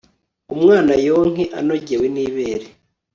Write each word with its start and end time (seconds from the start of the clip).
umwana 0.55 0.93
yonke 1.07 1.43
anogewe 1.59 2.05
nibere 2.13 2.67